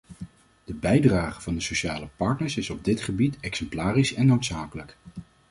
[0.63, 4.97] De bijdrage van de sociale partners is op dit gebied exemplarisch en noodzakelijk.